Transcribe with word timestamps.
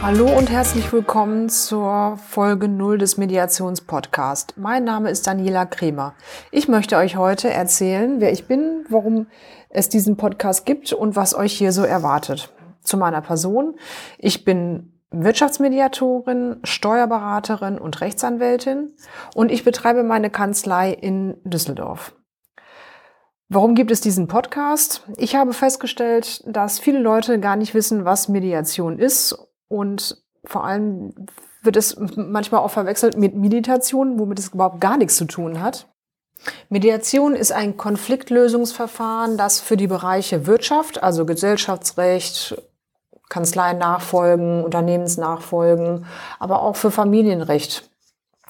Hallo 0.00 0.26
und 0.38 0.48
herzlich 0.48 0.92
willkommen 0.92 1.48
zur 1.48 2.18
Folge 2.18 2.68
0 2.68 2.98
des 2.98 3.16
Mediationspodcasts. 3.16 4.56
Mein 4.56 4.84
Name 4.84 5.10
ist 5.10 5.26
Daniela 5.26 5.66
Kremer. 5.66 6.14
Ich 6.52 6.68
möchte 6.68 6.96
euch 6.96 7.16
heute 7.16 7.50
erzählen, 7.50 8.20
wer 8.20 8.30
ich 8.30 8.46
bin, 8.46 8.84
warum 8.88 9.26
es 9.70 9.88
diesen 9.88 10.16
Podcast 10.16 10.64
gibt 10.66 10.92
und 10.92 11.16
was 11.16 11.34
euch 11.34 11.52
hier 11.52 11.72
so 11.72 11.82
erwartet. 11.82 12.54
Zu 12.80 12.96
meiner 12.96 13.20
Person. 13.20 13.74
Ich 14.18 14.44
bin 14.44 14.92
Wirtschaftsmediatorin, 15.10 16.60
Steuerberaterin 16.62 17.76
und 17.76 18.00
Rechtsanwältin 18.00 18.94
und 19.34 19.50
ich 19.50 19.64
betreibe 19.64 20.04
meine 20.04 20.30
Kanzlei 20.30 20.92
in 20.92 21.38
Düsseldorf. 21.42 22.14
Warum 23.48 23.74
gibt 23.74 23.90
es 23.90 24.00
diesen 24.00 24.28
Podcast? 24.28 25.02
Ich 25.16 25.34
habe 25.34 25.52
festgestellt, 25.52 26.44
dass 26.46 26.78
viele 26.78 27.00
Leute 27.00 27.40
gar 27.40 27.56
nicht 27.56 27.74
wissen, 27.74 28.04
was 28.04 28.28
Mediation 28.28 28.98
ist 28.98 29.47
und 29.68 30.22
vor 30.44 30.64
allem 30.64 31.14
wird 31.62 31.76
es 31.76 31.96
manchmal 32.16 32.60
auch 32.60 32.70
verwechselt 32.70 33.16
mit 33.16 33.34
Meditation, 33.34 34.18
womit 34.18 34.38
es 34.38 34.48
überhaupt 34.48 34.80
gar 34.80 34.96
nichts 34.96 35.16
zu 35.16 35.24
tun 35.24 35.60
hat. 35.60 35.86
Mediation 36.68 37.34
ist 37.34 37.52
ein 37.52 37.76
Konfliktlösungsverfahren, 37.76 39.36
das 39.36 39.60
für 39.60 39.76
die 39.76 39.88
Bereiche 39.88 40.46
Wirtschaft, 40.46 41.02
also 41.02 41.26
Gesellschaftsrecht, 41.26 42.62
Kanzleiennachfolgen, 43.28 44.64
Unternehmensnachfolgen, 44.64 46.06
aber 46.38 46.62
auch 46.62 46.76
für 46.76 46.90
Familienrecht 46.90 47.90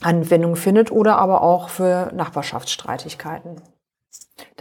Anwendung 0.00 0.56
findet 0.56 0.90
oder 0.90 1.18
aber 1.18 1.42
auch 1.42 1.68
für 1.68 2.10
Nachbarschaftsstreitigkeiten. 2.14 3.60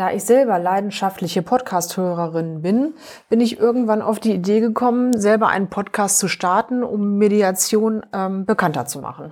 Da 0.02 0.12
ich 0.12 0.24
selber 0.24 0.58
leidenschaftliche 0.58 1.44
Podcast-Hörerin 1.44 2.64
bin, 2.64 2.96
bin 3.30 3.40
ich 3.40 3.60
irgendwann 3.60 4.02
auf 4.02 4.20
die 4.20 4.34
Idee 4.34 4.60
gekommen, 4.60 5.14
selber 5.14 5.50
einen 5.50 5.70
Podcast 5.70 6.18
zu 6.18 6.28
starten, 6.28 6.82
um 6.82 7.20
Mediation 7.20 8.04
ähm, 8.12 8.48
bekannter 8.48 8.88
zu 8.88 8.98
machen. 9.00 9.32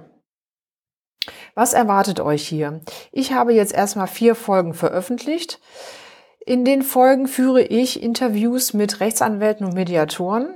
Was 1.55 1.73
erwartet 1.73 2.19
euch 2.19 2.47
hier? 2.47 2.81
Ich 3.11 3.33
habe 3.33 3.51
jetzt 3.51 3.73
erstmal 3.73 4.05
vier 4.05 4.35
Folgen 4.35 4.75
veröffentlicht. 4.75 5.59
In 6.45 6.65
den 6.65 6.83
Folgen 6.83 7.27
führe 7.27 7.63
ich 7.63 8.03
Interviews 8.03 8.75
mit 8.75 8.99
Rechtsanwälten 8.99 9.65
und 9.65 9.73
Mediatoren. 9.73 10.55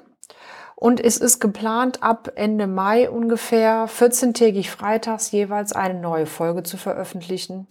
Und 0.75 1.03
es 1.03 1.17
ist 1.17 1.39
geplant, 1.39 2.03
ab 2.03 2.33
Ende 2.35 2.67
Mai 2.67 3.09
ungefähr 3.09 3.89
14-tägig 3.89 4.69
freitags 4.69 5.31
jeweils 5.31 5.73
eine 5.73 5.99
neue 5.99 6.27
Folge 6.27 6.61
zu 6.61 6.77
veröffentlichen. 6.77 7.67